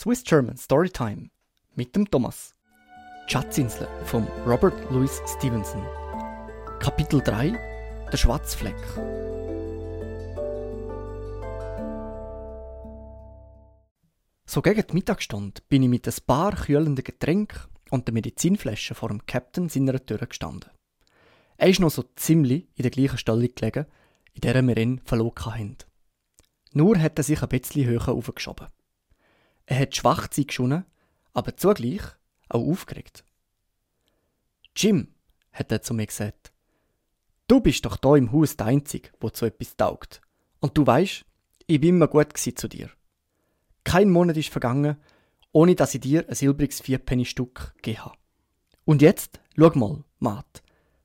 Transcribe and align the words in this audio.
Swiss 0.00 0.22
German 0.22 0.56
Storytime 0.56 1.28
mit 1.74 1.96
dem 1.96 2.08
Thomas. 2.08 2.54
Schatzinsel 3.26 3.88
von 4.04 4.28
Robert 4.46 4.88
Louis 4.92 5.20
Stevenson. 5.26 5.84
Kapitel 6.78 7.20
3 7.20 8.06
Der 8.12 8.16
Schwarzfleck. 8.16 8.76
So 14.46 14.62
gegen 14.62 14.86
die 14.86 14.94
Mittagsstunde 14.94 15.62
bin 15.68 15.82
ich 15.82 15.88
mit 15.88 16.06
ein 16.06 16.14
paar 16.24 16.54
kühlenden 16.54 17.02
Getränken 17.02 17.58
und 17.90 18.06
der 18.06 18.14
Medizinflasche 18.14 18.94
vor 18.94 19.08
dem 19.08 19.26
Captain 19.26 19.68
seiner 19.68 19.98
Tür 20.06 20.18
gestanden. 20.18 20.70
Er 21.56 21.70
ist 21.70 21.80
noch 21.80 21.90
so 21.90 22.04
ziemlich 22.14 22.68
in 22.76 22.82
der 22.82 22.92
gleichen 22.92 23.18
Stellung 23.18 23.52
gelegen, 23.52 23.86
in 24.32 24.42
der 24.42 24.64
wir 24.64 24.76
ihn 24.76 25.00
verloren 25.04 25.44
haben. 25.44 25.76
Nur 26.72 27.00
hat 27.00 27.18
er 27.18 27.24
sich 27.24 27.42
ein 27.42 27.48
bisschen 27.48 27.84
höher 27.84 28.06
aufgeschoben. 28.06 28.68
Er 29.70 29.80
hat 29.80 29.94
schwach 29.94 30.30
geschonnen, 30.30 30.86
aber 31.34 31.54
zugleich 31.58 32.00
auch 32.48 32.66
aufgeregt. 32.66 33.22
Jim, 34.74 35.08
hat 35.52 35.70
er 35.70 35.82
zu 35.82 35.92
mir 35.92 36.06
gesagt, 36.06 36.52
du 37.48 37.60
bist 37.60 37.84
doch 37.84 37.98
da 37.98 38.16
im 38.16 38.32
Haus 38.32 38.56
der 38.56 38.66
Einzige, 38.66 39.10
wo 39.20 39.28
zu 39.28 39.44
etwas 39.44 39.76
taugt. 39.76 40.22
Und 40.60 40.78
du 40.78 40.86
weißt, 40.86 41.22
ich 41.66 41.80
bin 41.80 41.96
immer 41.96 42.08
gut 42.08 42.34
zu 42.38 42.66
dir. 42.66 42.88
Kein 43.84 44.08
Monat 44.08 44.38
ist 44.38 44.48
vergangen, 44.48 44.96
ohne 45.52 45.74
dass 45.74 45.94
ich 45.94 46.00
dir 46.00 46.26
ein 46.26 46.34
silbriges 46.34 46.80
Vierpenny-Stück 46.80 47.74
gegeben 47.76 48.06
habe. 48.06 48.16
Und 48.86 49.02
jetzt, 49.02 49.38
schau 49.54 49.70
mal, 49.74 50.02
Matt, 50.18 50.62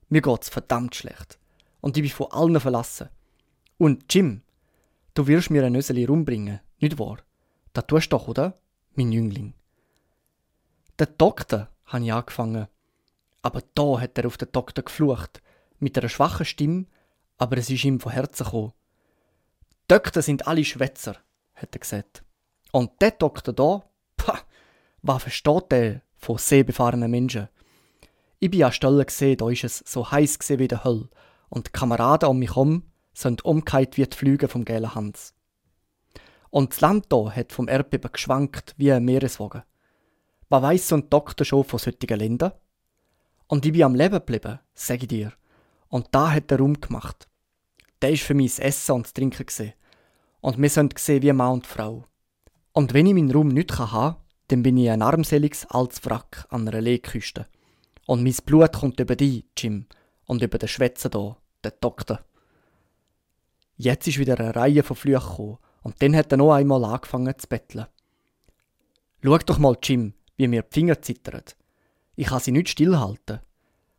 mir 0.08 0.22
geht's 0.22 0.48
verdammt 0.48 0.94
schlecht. 0.94 1.38
Und 1.82 1.98
ich 1.98 2.02
bin 2.02 2.10
von 2.10 2.32
allen 2.32 2.58
verlassen. 2.58 3.10
Und 3.76 4.10
Jim, 4.14 4.40
du 5.12 5.26
wirst 5.26 5.50
mir 5.50 5.66
ein 5.66 5.72
Nöseli 5.72 6.06
rumbringen, 6.06 6.60
nicht 6.80 6.98
wahr? 6.98 7.18
Das 7.74 7.86
tust 7.86 8.06
du 8.12 8.16
doch, 8.16 8.28
oder? 8.28 8.58
Mein 8.94 9.12
Jüngling. 9.12 9.52
Der 10.98 11.08
Doktor, 11.08 11.68
habe 11.86 12.04
ich 12.04 12.12
angefangen. 12.12 12.68
Aber 13.42 13.62
da 13.74 14.00
hat 14.00 14.16
er 14.16 14.26
auf 14.26 14.38
den 14.38 14.52
Doktor 14.52 14.84
geflucht. 14.84 15.42
Mit 15.78 15.98
einer 15.98 16.08
schwachen 16.08 16.46
Stimme, 16.46 16.86
aber 17.36 17.58
es 17.58 17.68
ist 17.68 17.84
ihm 17.84 18.00
von 18.00 18.12
Herzen 18.12 18.44
gekommen. 18.44 18.72
Doktor 19.88 20.22
sind 20.22 20.46
alle 20.46 20.64
Schwätzer, 20.64 21.16
hat 21.54 21.74
er 21.74 21.80
gesagt. 21.80 22.24
Und 22.72 22.92
der 23.02 23.10
Doktor 23.10 23.52
da, 23.52 23.84
pah, 24.16 24.40
was 25.02 25.22
versteht 25.22 25.72
der 25.72 26.02
von 26.16 26.38
seebefahrenen 26.38 27.10
Menschen? 27.10 27.48
Ich 28.38 28.50
bin 28.50 28.64
an 28.64 28.72
Stellen 28.72 29.04
gesehen, 29.04 29.36
da 29.36 29.50
ist 29.50 29.64
es 29.64 29.78
so 29.78 30.10
heiß 30.10 30.38
wie 30.48 30.68
der 30.68 30.84
Hölle. 30.84 31.08
Und 31.48 31.66
die 31.66 31.72
Kameraden 31.72 32.28
um 32.28 32.38
mich 32.38 32.50
herum 32.50 32.84
sind 33.12 33.44
umgekehrt 33.44 33.96
wie 33.96 34.06
die 34.06 34.16
Flüge 34.16 34.48
vom 34.48 34.64
gelben 34.64 34.94
Hans. 34.94 35.34
Und 36.54 36.70
das 36.70 36.82
Land 36.82 37.06
hier 37.10 37.34
hat 37.34 37.52
vom 37.52 37.66
Erdbeben 37.66 38.12
geschwankt 38.12 38.74
wie 38.76 38.92
ein 38.92 39.04
Meereswogen. 39.04 39.64
Was 40.48 40.62
weiss 40.62 40.86
so 40.86 40.94
ein 40.94 41.10
Doktor 41.10 41.44
schon 41.44 41.64
von 41.64 41.80
solchen 41.80 42.16
Ländern? 42.16 42.52
Und 43.48 43.66
ich 43.66 43.72
bin 43.72 43.82
am 43.82 43.96
Leben 43.96 44.14
geblieben, 44.14 44.60
sage 44.72 45.02
ich 45.02 45.08
dir. 45.08 45.32
Und 45.88 46.06
da 46.12 46.30
hat 46.30 46.52
er 46.52 46.60
Raum 46.60 46.80
gemacht. 46.80 47.26
Der 48.00 48.12
ist 48.12 48.22
für 48.22 48.34
mich 48.34 48.52
das 48.52 48.60
Essen 48.60 48.92
und 48.92 49.04
das 49.04 49.12
Trinken 49.12 49.44
gesehen. 49.44 49.72
Und 50.42 50.62
wir 50.62 50.70
sind 50.70 50.94
gesehen 50.94 51.22
wie 51.22 51.32
Mann 51.32 51.54
und 51.54 51.66
Frau. 51.66 52.04
Und 52.70 52.94
wenn 52.94 53.06
ich 53.06 53.14
meinen 53.14 53.32
Raum 53.32 53.48
nicht 53.48 53.76
haben 53.76 54.14
dann 54.46 54.62
bin 54.62 54.76
ich 54.76 54.90
ein 54.90 55.02
armseliges 55.02 55.66
altes 55.66 56.04
Wrack 56.04 56.46
an 56.50 56.68
einer 56.68 56.80
Lehküste. 56.80 57.48
Und 58.06 58.22
mein 58.22 58.36
Blut 58.46 58.74
kommt 58.74 59.00
über 59.00 59.16
dich, 59.16 59.44
Jim, 59.58 59.86
und 60.26 60.40
über 60.40 60.58
den 60.58 60.68
Schwätzer 60.68 61.10
hier, 61.12 61.36
den 61.64 61.72
Doktor. 61.80 62.20
Jetzt 63.76 64.06
ist 64.06 64.20
wieder 64.20 64.38
eine 64.38 64.54
Reihe 64.54 64.84
von 64.84 64.94
Flüchen 64.94 65.18
gekommen, 65.18 65.58
und 65.84 66.02
dann 66.02 66.16
hat 66.16 66.32
er 66.32 66.38
noch 66.38 66.52
einmal 66.52 66.84
angefangen 66.84 67.38
zu 67.38 67.46
betteln. 67.46 67.86
Schau 69.22 69.38
doch 69.38 69.58
mal, 69.58 69.76
Jim, 69.82 70.14
wie 70.36 70.48
mir 70.48 70.62
die 70.62 70.72
Finger 70.72 71.00
zittern. 71.00 71.42
Ich 72.16 72.26
kann 72.26 72.40
sie 72.40 72.52
nicht 72.52 72.70
stillhalten. 72.70 73.40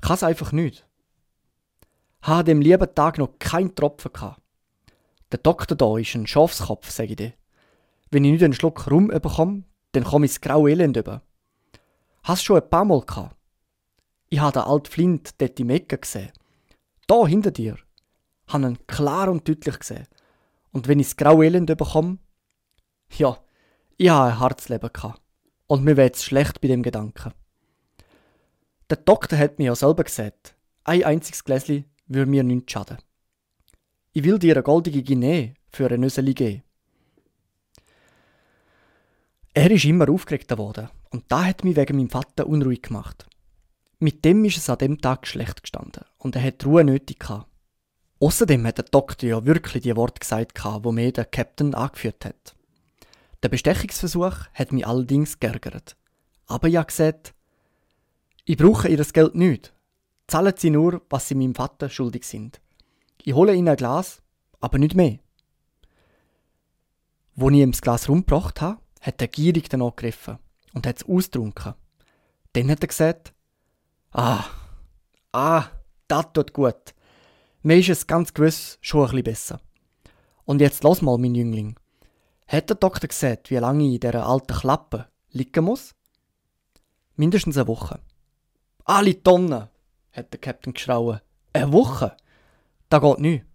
Ich 0.01 0.07
kann 0.07 0.15
es 0.15 0.23
einfach 0.23 0.51
nicht. 0.51 0.85
Ich 2.21 2.27
habe 2.27 2.39
an 2.39 2.45
dem 2.45 2.61
lieben 2.61 2.93
Tag 2.95 3.17
noch 3.17 3.39
keinen 3.39 3.75
Tropfen 3.75 4.11
gehabt. 4.11 4.41
Der 5.31 5.39
Doktor 5.39 5.75
da 5.75 5.97
ist 5.97 6.15
ein 6.15 6.27
Schafskopf, 6.27 6.89
sage 6.89 7.11
ich 7.11 7.15
dir. 7.15 7.33
Wenn 8.09 8.25
ich 8.25 8.31
nicht 8.31 8.43
einen 8.43 8.53
Schluck 8.53 8.89
rum 8.89 9.07
bekomme, 9.07 9.63
dann 9.91 10.03
komme 10.03 10.25
ich 10.25 10.31
ins 10.31 10.41
graue 10.41 10.71
Elend 10.71 10.97
über. 10.97 11.21
Hast 12.23 12.43
schon 12.43 12.61
ein 12.61 12.69
paar 12.69 12.85
Mal 12.85 13.01
gehabt? 13.01 13.35
Ich 14.29 14.39
habe 14.39 14.53
den 14.53 14.63
alten 14.63 14.91
Flint 14.91 15.39
dort 15.39 15.59
im 15.59 15.69
Ecken 15.69 16.01
gesehen. 16.01 16.31
Da 17.07 17.27
hinter 17.27 17.51
dir. 17.51 17.77
Ich 18.47 18.53
habe 18.53 18.65
ihn 18.65 18.87
klar 18.87 19.29
und 19.29 19.47
deutlich 19.47 19.79
gesehen. 19.79 20.07
Und 20.75 20.89
wenn 20.89 20.99
ich 20.99 21.07
das 21.07 21.15
graue 21.15 21.45
Elend 21.45 21.67
bekomme, 21.77 22.17
ja, 23.15 23.37
ich 23.95 24.09
habe 24.09 24.33
ein 24.33 24.39
Herzleben 24.39 24.89
gehabt. 24.91 25.21
Und 25.67 25.85
mir 25.85 25.95
wird 25.95 26.17
schlecht 26.17 26.59
bei 26.59 26.67
dem 26.67 26.83
Gedanken. 26.83 27.31
Der 28.89 28.97
Doktor 28.97 29.39
hat 29.39 29.57
mir 29.57 29.67
ja 29.67 29.75
selber 29.75 30.03
gesagt, 30.03 30.53
ein 30.83 31.05
einziges 31.05 31.45
Gläschen 31.45 31.85
würde 32.07 32.29
mir 32.29 32.43
nichts 32.43 32.73
schaden. 32.73 32.97
Ich 34.11 34.25
will 34.25 34.37
dir 34.37 34.53
eine 34.55 34.63
goldige 34.63 35.01
Guinee 35.01 35.53
für 35.71 35.89
ein 35.89 36.01
Nüsseli 36.01 36.33
geben. 36.33 36.63
Er 39.53 39.71
ist 39.71 39.85
immer 39.85 40.09
aufgeregter 40.09 40.57
geworden 40.57 40.89
und 41.09 41.23
da 41.29 41.45
hat 41.45 41.63
mich 41.63 41.77
wegen 41.77 41.95
meinem 41.95 42.09
Vater 42.09 42.47
unruhig 42.47 42.81
gemacht. 42.81 43.29
Mit 43.99 44.25
dem 44.25 44.43
ist 44.43 44.57
es 44.57 44.69
an 44.69 44.79
dem 44.79 44.99
Tag 44.99 45.25
schlecht 45.25 45.63
gestanden 45.63 46.03
und 46.17 46.35
er 46.35 46.43
hat 46.43 46.65
Ruhe 46.65 46.83
nötig 46.83 47.19
gehabt. 47.19 47.47
Außerdem 48.25 48.65
hat 48.65 48.79
der 48.79 48.85
Doktor 48.85 49.29
ja 49.29 49.45
wirklich 49.45 49.83
die 49.83 49.95
Worte 49.95 50.19
gesagt, 50.19 50.59
wo 50.81 50.91
mir 50.91 51.13
der 51.13 51.25
Captain 51.25 51.75
angeführt 51.75 52.25
hat. 52.25 52.55
Der 53.43 53.49
Bestechungsversuch 53.49 54.47
hat 54.51 54.71
mich 54.71 54.87
allerdings 54.87 55.39
geärgert. 55.39 55.95
Aber 56.47 56.67
ich 56.67 56.75
habe 56.75 56.87
gesagt, 56.87 57.35
ich 58.45 58.57
brauche 58.57 58.87
ihr 58.87 58.97
Geld 59.05 59.35
nicht. 59.35 59.75
Zahlen 60.25 60.55
sie 60.57 60.71
nur, 60.71 61.03
was 61.07 61.27
sie 61.27 61.35
meinem 61.35 61.53
Vater 61.53 61.87
schuldig 61.87 62.23
sind. 62.25 62.59
Ich 63.21 63.35
hole 63.35 63.53
ihnen 63.53 63.69
ein 63.69 63.75
Glas, 63.75 64.23
aber 64.59 64.79
nicht 64.79 64.95
mehr. 64.95 65.19
Wo 67.35 67.51
ich 67.51 67.57
ihm 67.57 67.73
das 67.73 67.81
Glas 67.83 68.09
rumgebracht 68.09 68.59
habe, 68.59 68.81
hat 69.01 69.21
er 69.21 69.27
gierig 69.27 69.69
danach 69.69 69.95
gegriffen 69.95 70.39
und 70.73 70.87
hat 70.87 70.97
es 70.97 71.07
ausgetrunken. 71.07 71.75
Dann 72.53 72.71
hat 72.71 72.81
er 72.81 72.87
gesagt, 72.87 73.35
ah, 74.13 74.45
ah, 75.31 75.65
das 76.07 76.33
tut 76.33 76.53
gut. 76.53 76.94
Mir 77.65 77.77
ist 77.77 77.89
es 77.89 78.05
ganz 78.05 78.31
gewiss 78.31 78.77
schon 78.81 79.01
ein 79.01 79.07
bisschen 79.07 79.23
besser. 79.23 79.61
Und 80.43 80.61
jetzt 80.61 80.83
lass 80.83 81.01
mal, 81.01 81.17
mein 81.17 81.33
Jüngling. 81.33 81.75
Hat 82.47 82.69
der 82.69 82.75
Doktor 82.75 83.07
gesagt, 83.07 83.49
wie 83.49 83.55
lange 83.55 83.87
ich 83.87 83.93
in 83.95 83.99
dieser 84.01 84.27
alten 84.27 84.55
Klappe 84.55 85.07
liegen 85.31 85.65
muss? 85.65 85.95
Mindestens 87.15 87.57
eine 87.57 87.67
Woche. 87.67 88.01
Alle 88.83 89.19
Tonnen, 89.23 89.67
hat 90.11 90.31
der 90.31 90.39
Captain 90.39 90.75
geschrauen. 90.75 91.21
Eine 91.53 91.73
Woche? 91.73 92.15
Da 92.89 92.99
geht 92.99 93.17
nicht. 93.17 93.45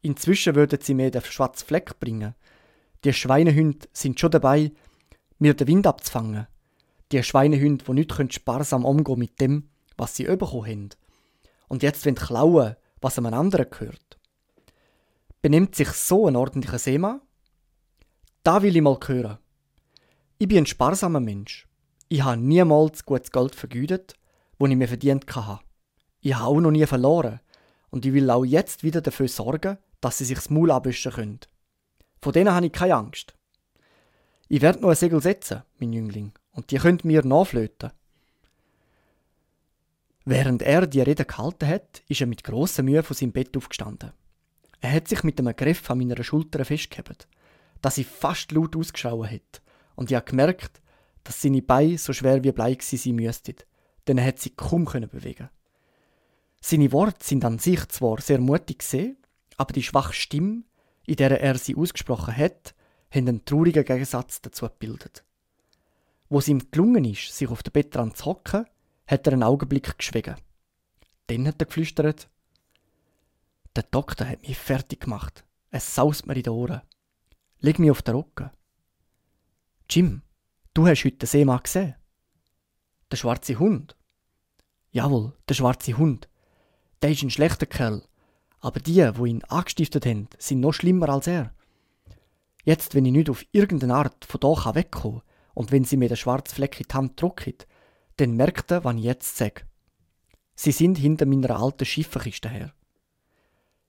Inzwischen 0.00 0.56
würden 0.56 0.80
sie 0.82 0.94
mir 0.94 1.12
den 1.12 1.22
schwarzen 1.22 1.64
Fleck 1.64 2.00
bringen. 2.00 2.34
Die 3.04 3.12
Schweinehunde 3.12 3.86
sind 3.92 4.18
schon 4.18 4.32
dabei, 4.32 4.72
mir 5.38 5.54
den 5.54 5.68
Wind 5.68 5.86
abzufangen. 5.86 6.48
Die 7.12 7.22
Schweinehunde, 7.22 7.84
die 7.84 7.92
nicht 7.92 8.34
sparsam 8.34 8.84
umgehen 8.84 9.20
mit 9.20 9.40
dem, 9.40 9.68
was 9.96 10.16
sie 10.16 10.24
bekommen 10.24 10.66
haben. 10.66 10.88
Und 11.68 11.84
jetzt 11.84 12.04
wollen 12.04 12.16
klauen, 12.16 12.74
was 13.02 13.18
einem 13.18 13.34
anderen 13.34 13.68
gehört. 13.70 14.18
Benimmt 15.40 15.74
sich 15.74 15.88
so 15.88 16.28
ein 16.28 16.36
ordentlicher 16.36 16.78
Seemann? 16.78 17.20
Da 18.44 18.62
will 18.62 18.76
ich 18.76 18.82
mal 18.82 18.98
hören. 19.04 19.38
Ich 20.38 20.48
bin 20.48 20.58
ein 20.58 20.66
sparsamer 20.66 21.20
Mensch. 21.20 21.68
Ich 22.08 22.22
habe 22.22 22.40
niemals 22.40 23.04
gutes 23.04 23.30
Geld 23.30 23.54
vergütet, 23.54 24.14
das 24.58 24.70
ich 24.70 24.76
mir 24.76 24.88
verdient 24.88 25.24
habe. 25.34 25.60
Ich 26.20 26.34
habe 26.34 26.46
auch 26.46 26.60
noch 26.60 26.70
nie 26.70 26.86
verloren 26.86 27.40
und 27.90 28.06
ich 28.06 28.12
will 28.12 28.30
auch 28.30 28.44
jetzt 28.44 28.82
wieder 28.82 29.00
dafür 29.00 29.28
sorgen, 29.28 29.78
dass 30.00 30.18
sie 30.18 30.24
sich 30.24 30.36
das 30.36 30.50
Maul 30.50 30.70
abwischen 30.70 31.12
können. 31.12 31.40
Von 32.20 32.32
denen 32.32 32.54
habe 32.54 32.66
ich 32.66 32.72
keine 32.72 32.94
Angst. 32.94 33.34
Ich 34.48 34.60
werde 34.60 34.80
noch 34.80 34.90
ein 34.90 34.96
Segel 34.96 35.20
setzen, 35.20 35.62
mein 35.78 35.92
Jüngling, 35.92 36.32
und 36.52 36.70
die 36.70 36.76
könnt 36.76 37.04
mir 37.04 37.24
nachflöten. 37.24 37.90
Während 40.24 40.62
er 40.62 40.86
die 40.86 41.00
Rede 41.00 41.24
gehalten 41.24 41.66
hat, 41.66 42.02
ist 42.08 42.20
er 42.20 42.26
mit 42.26 42.44
grosser 42.44 42.82
Mühe 42.82 43.02
von 43.02 43.16
seinem 43.16 43.32
Bett 43.32 43.56
aufgestanden. 43.56 44.12
Er 44.80 44.92
hat 44.92 45.08
sich 45.08 45.22
mit 45.24 45.38
einem 45.38 45.54
Griff 45.56 45.90
an 45.90 45.98
meiner 45.98 46.22
Schulter 46.22 46.64
festgehalten, 46.64 47.16
dass 47.80 47.96
sie 47.96 48.04
fast 48.04 48.52
laut 48.52 48.76
ausgeschaut 48.76 49.30
hat, 49.30 49.62
und 49.94 50.10
ich 50.10 50.16
habe 50.16 50.24
gemerkt, 50.24 50.80
dass 51.24 51.40
seine 51.40 51.62
Beine 51.62 51.98
so 51.98 52.12
schwer 52.12 52.42
wie 52.42 52.52
Blei 52.52 52.76
sein 52.80 53.14
müssten, 53.14 53.56
denn 54.06 54.18
er 54.18 54.26
hat 54.26 54.40
sie 54.40 54.50
kaum 54.50 54.84
bewegen. 54.84 55.48
Seine 56.60 56.92
Worte 56.92 57.24
sind 57.24 57.44
an 57.44 57.58
sich 57.58 57.86
zwar 57.88 58.20
sehr 58.20 58.40
mutig 58.40 58.78
gesehen, 58.78 59.16
aber 59.56 59.72
die 59.72 59.82
schwache 59.82 60.12
Stimme, 60.12 60.62
in 61.06 61.16
der 61.16 61.40
er 61.40 61.58
sie 61.58 61.76
ausgesprochen 61.76 62.36
hat, 62.36 62.74
haben 63.10 63.28
einen 63.28 63.44
traurigen 63.44 63.84
Gegensatz 63.84 64.40
dazu 64.40 64.66
gebildet. 64.66 65.24
Wo 66.28 66.38
es 66.38 66.48
ihm 66.48 66.70
gelungen 66.70 67.04
ist, 67.04 67.36
sich 67.36 67.48
auf 67.48 67.62
den 67.62 67.72
Bettrand 67.72 68.16
zu 68.16 68.26
hocken, 68.26 68.66
hat 69.06 69.26
er 69.26 69.32
einen 69.32 69.42
Augenblick 69.42 69.98
geschwiegen. 69.98 70.36
Dann 71.26 71.46
hat 71.46 71.60
er 71.60 71.66
geflüstert, 71.66 72.28
der 73.74 73.84
Doktor 73.84 74.28
hat 74.28 74.42
mich 74.42 74.58
fertig 74.58 75.00
gemacht. 75.00 75.44
Es 75.70 75.94
saust 75.94 76.26
mir 76.26 76.36
in 76.36 76.42
die 76.42 76.50
Ohren. 76.50 76.82
Leg 77.60 77.78
mich 77.78 77.90
auf 77.90 78.02
den 78.02 78.16
Rücken. 78.16 78.50
Jim, 79.88 80.22
Du 80.74 80.86
hast 80.86 81.04
heute 81.04 81.18
den 81.18 81.26
Seemann 81.26 81.62
gesehen? 81.62 81.96
Der 83.10 83.18
schwarze 83.18 83.58
Hund? 83.58 83.94
Jawohl, 84.90 85.34
der 85.46 85.52
schwarze 85.52 85.98
Hund. 85.98 86.30
Der 87.02 87.10
ist 87.10 87.22
ein 87.22 87.28
schlechter 87.28 87.66
Kerl. 87.66 88.02
Aber 88.60 88.80
die, 88.80 89.06
wo 89.18 89.26
ihn 89.26 89.44
angestiftet 89.44 90.06
haben, 90.06 90.28
sind 90.38 90.60
noch 90.60 90.72
schlimmer 90.72 91.10
als 91.10 91.26
er. 91.26 91.52
Jetzt, 92.64 92.94
wenn 92.94 93.04
ich 93.04 93.12
nicht 93.12 93.28
auf 93.28 93.44
irgendeine 93.52 93.96
Art 93.96 94.24
von 94.24 94.40
da 94.40 94.74
wegkomme 94.74 95.22
und 95.52 95.72
wenn 95.72 95.84
sie 95.84 95.98
mir 95.98 96.08
den 96.08 96.16
schwarzen 96.16 96.54
Fleck 96.54 96.80
in 96.80 96.86
die 96.88 96.94
Hand 96.94 97.20
drücken, 97.20 97.58
dann 98.22 98.36
merkt 98.36 98.70
er, 98.70 98.84
was 98.84 98.94
ich 98.94 99.02
jetzt 99.02 99.36
sage. 99.36 99.62
Sie 100.54 100.70
sind 100.70 100.96
hinter 100.96 101.26
meiner 101.26 101.58
alten 101.58 101.84
Schifferkiste 101.84 102.48
her. 102.48 102.72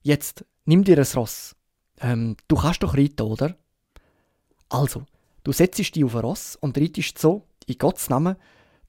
Jetzt, 0.01 0.43
nimm 0.65 0.83
dir 0.83 0.97
ein 0.97 1.07
Ross. 1.15 1.55
Ähm, 2.01 2.35
du 2.47 2.55
kannst 2.55 2.81
doch 2.81 2.97
reiten, 2.97 3.21
oder? 3.21 3.55
Also, 4.69 5.05
du 5.43 5.51
setzt 5.51 5.77
dich 5.77 6.03
auf 6.03 6.15
ein 6.15 6.21
Ross 6.21 6.55
und 6.55 6.77
reitest 6.77 7.19
so, 7.19 7.47
in 7.67 7.77
Gottes 7.77 8.09
Namen, 8.09 8.35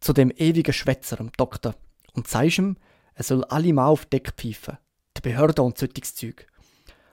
zu 0.01 0.15
dem 0.15 0.31
ewigen 0.31 0.73
Schwätzer, 0.73 1.17
dem 1.17 1.31
Doktor, 1.33 1.75
und 2.15 2.27
sagst 2.27 2.59
ihm, 2.59 2.77
er 3.15 3.25
soll 3.25 3.45
alle 3.45 3.73
mal 3.73 3.89
auf 3.89 4.07
Deck 4.07 4.33
pfeifen, 4.37 4.79
die 5.17 5.21
Behörde 5.21 5.63
und 5.63 5.77
solches. 5.77 6.15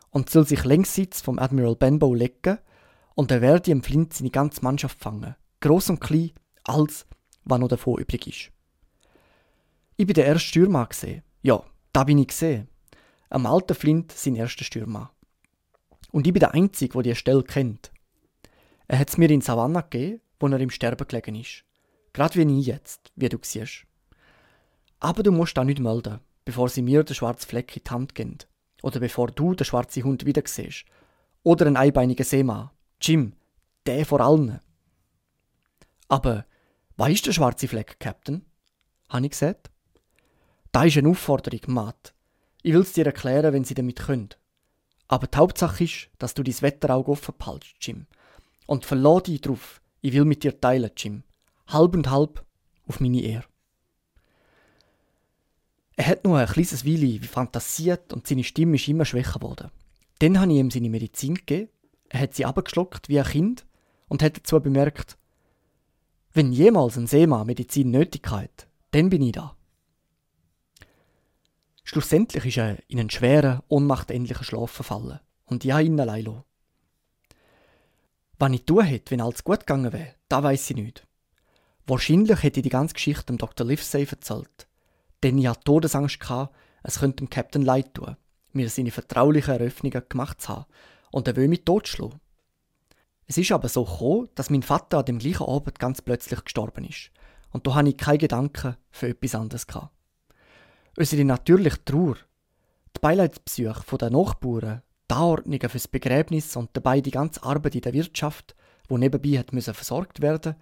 Und 0.10 0.30
soll 0.30 0.48
sich 0.48 0.64
längssitz 0.64 1.22
vom 1.22 1.38
Admiral 1.38 1.76
Benbow 1.76 2.14
legen 2.14 2.60
und 3.14 3.30
er 3.30 3.42
werde 3.42 3.72
im 3.72 3.84
Flint 3.84 4.14
seine 4.14 4.30
ganze 4.30 4.64
Mannschaft 4.64 5.00
fangen, 5.00 5.36
groß 5.60 5.92
und 5.92 6.00
klein, 6.00 6.32
alles, 6.64 7.06
was 7.44 7.60
noch 7.60 7.68
davon 7.68 8.00
übrig 8.00 8.28
ist. 8.28 8.52
Ich 9.98 10.08
bin 10.08 10.14
der 10.14 10.26
erste 10.26 10.48
Stürmer 10.48 10.86
gesehen. 10.88 11.24
Ja, 11.42 11.64
da 11.94 12.04
bin 12.04 12.18
ich 12.18 12.28
gesehen. 12.28 12.68
Am 13.30 13.46
alten 13.46 13.76
Flint 13.76 14.12
sein 14.12 14.36
erster 14.36 14.64
Stürmer. 14.64 15.12
Und 16.12 16.28
ich 16.28 16.34
bin 16.34 16.40
der 16.40 16.54
Einzige, 16.54 16.94
der 16.94 17.04
diese 17.04 17.16
Stelle 17.16 17.44
kennt. 17.44 17.92
Er 18.88 19.00
hat 19.00 19.10
es 19.10 19.18
mir 19.18 19.30
in 19.30 19.42
Savannah 19.42 19.82
gegeben, 19.82 20.22
wo 20.40 20.48
er 20.48 20.60
im 20.60 20.70
Sterben 20.70 21.08
gelegen 21.08 21.36
ist. 21.36 21.64
Gerade 22.14 22.36
wie 22.36 22.60
ich 22.60 22.66
jetzt, 22.66 23.12
wie 23.16 23.30
du 23.30 23.38
siehst. 23.42 23.86
Aber 25.00 25.24
du 25.24 25.32
musst 25.32 25.58
da 25.58 25.64
nicht 25.64 25.80
melden, 25.80 26.20
bevor 26.46 26.68
sie 26.68 26.82
mir 26.82 27.04
den 27.04 27.16
schwarzen 27.16 27.48
Fleck 27.48 27.76
in 27.78 27.84
die 27.84 27.90
Hand 27.90 28.16
geben. 28.16 28.38
Oder 28.84 29.00
bevor 29.00 29.28
du 29.28 29.54
den 29.54 29.66
schwarzen 29.66 30.04
Hund 30.04 30.26
wieder 30.26 30.44
siehst. 30.46 30.86
Oder 31.44 31.68
einen 31.68 31.78
einbeinigen 31.78 32.26
Seemann. 32.26 32.70
Jim, 33.02 33.34
der 33.86 34.06
vor 34.06 34.20
allen. 34.20 34.60
Aber, 36.08 36.46
was 36.98 37.10
ist 37.10 37.26
der 37.26 37.34
schwarze 37.34 37.68
Fleck, 37.68 38.00
Captain? 38.00 38.46
Habe 39.10 39.26
ich 39.26 39.32
gesagt. 39.32 39.72
Da 40.72 40.84
ist 40.84 40.98
eine 40.98 41.10
Aufforderung, 41.10 41.62
Matt. 41.68 42.14
Ich 42.64 42.74
will 42.74 42.82
es 42.82 42.94
dir 42.94 43.06
erklären, 43.06 43.54
wenn 43.54 43.64
sie 43.64 43.74
damit 43.74 44.00
könnt. 44.00 44.38
Aber 45.08 45.28
die 45.28 45.38
Hauptsache 45.38 45.84
ist, 45.84 46.10
dass 46.20 46.34
du 46.34 46.44
dein 46.44 46.62
Wetterauge 46.62 47.12
offen 47.12 47.36
behältst, 47.38 47.76
Jim. 47.82 48.06
Und 48.66 48.86
verlass 48.86 49.24
dich 49.24 49.42
drauf. 49.42 49.82
Ich 50.02 50.14
will 50.14 50.26
mit 50.26 50.44
dir 50.44 50.60
teilen, 50.60 50.92
Jim. 50.96 51.24
Halb 51.68 51.96
und 51.96 52.10
halb 52.10 52.46
auf 52.88 53.00
meine 53.00 53.22
Ehre. 53.22 53.46
Er 55.98 56.08
hat 56.08 56.24
nur 56.24 56.38
ein 56.40 56.48
kleines 56.48 56.86
Weile 56.86 57.02
wie 57.02 57.20
fantasiert 57.20 58.14
und 58.14 58.26
seine 58.26 58.44
Stimme 58.44 58.76
ist 58.76 58.88
immer 58.88 59.06
schwächer 59.06 59.40
geworden. 59.40 59.70
Dann 60.20 60.40
habe 60.40 60.52
ich 60.52 60.60
ihm 60.60 60.72
seine 60.72 60.90
Medizin 60.90 61.36
gegeben. 61.36 61.70
Er 62.10 62.22
hat 62.22 62.34
sie 62.34 62.46
abgeschluckt 62.46 63.10
wie 63.10 63.20
ein 63.20 63.26
Kind 63.26 63.66
und 64.08 64.24
hat 64.24 64.38
dazu 64.38 64.60
bemerkt, 64.60 65.18
wenn 66.34 66.52
jemals 66.52 66.98
ein 66.98 67.08
Seemann 67.08 67.48
Medizin 67.48 67.92
nötig 67.92 68.30
hat, 68.30 68.68
dann 68.92 69.10
bin 69.10 69.22
ich 69.22 69.34
da. 69.34 69.56
Schlussendlich 71.84 72.46
ist 72.46 72.58
er 72.58 72.78
in 72.88 73.00
einen 73.00 73.10
schweren, 73.10 73.62
ohnmachtähnlichen 73.68 74.46
Schlaf 74.46 74.72
verfallen 74.72 75.20
und 75.46 75.66
ich 75.66 75.72
habe 75.72 75.84
ihn 75.84 76.00
allein 76.00 76.26
lassen. 76.26 76.44
Was 78.40 78.52
ich 78.52 78.66
tun 78.66 78.84
hätte, 78.84 79.12
wenn 79.12 79.22
alles 79.22 79.44
gut 79.44 79.62
gegangen 79.62 79.92
wäre, 79.92 80.16
da 80.30 80.42
weiß 80.42 80.70
ich 80.72 80.76
nicht. 80.78 81.08
Wahrscheinlich 81.86 82.44
hätte 82.44 82.60
ich 82.60 82.64
die 82.64 82.70
ganze 82.70 82.94
Geschichte 82.94 83.26
dem 83.26 83.38
Dr. 83.38 83.68
Livesey 83.68 84.08
erzählt. 84.10 84.68
Denn 85.24 85.38
ich 85.38 85.48
hatte 85.48 85.64
Todesangst, 85.64 86.20
gehabt, 86.20 86.56
es 86.84 87.00
könnte 87.00 87.18
dem 87.18 87.30
Captain 87.30 87.62
leid 87.62 87.94
tun, 87.94 88.16
mir 88.54 88.70
seine 88.70 88.92
vertraulichen 88.92 89.54
Eröffnungen 89.54 90.02
gemacht 90.08 90.42
zu 90.42 90.50
haben 90.50 90.66
und 91.12 91.28
er 91.28 91.36
will 91.36 91.48
mich 91.48 91.66
totschlagen. 91.66 92.20
Es 93.32 93.38
ist 93.38 93.54
aber 93.54 93.70
so 93.70 93.86
gekommen, 93.86 94.28
dass 94.36 94.50
mein 94.50 94.62
Vater 94.62 94.98
an 94.98 95.06
dem 95.06 95.18
gleichen 95.18 95.48
Abend 95.48 95.80
ganz 95.80 96.02
plötzlich 96.02 96.44
gestorben 96.44 96.84
ist. 96.84 97.12
Und 97.52 97.66
da 97.66 97.76
hatte 97.76 97.88
ich 97.88 97.96
keine 97.96 98.18
Gedanken 98.18 98.76
für 98.90 99.08
etwas 99.08 99.36
anderes. 99.36 99.68
Gehabt. 99.68 99.94
Unsere 100.98 101.24
natürliche 101.24 101.82
Trauer, 101.86 102.18
die 102.94 103.00
Beileidsbesuche 103.00 103.98
der 103.98 104.10
Nachbarn, 104.10 104.82
die 105.10 105.14
Anordnungen 105.14 105.70
fürs 105.70 105.88
Begräbnis 105.88 106.58
und 106.58 106.72
dabei 106.74 107.00
die 107.00 107.12
ganze 107.12 107.42
Arbeit 107.44 107.76
in 107.76 107.80
der 107.80 107.94
Wirtschaft, 107.94 108.54
wo 108.90 108.98
nebenbei 108.98 109.40
hat 109.40 109.54
müssen 109.54 109.76
versorgt 109.76 110.22
werden, 110.22 110.58